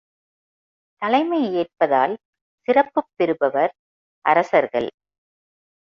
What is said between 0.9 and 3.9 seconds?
தலைமை ஏற்பதால் சிறப்புப் பெறுபவர்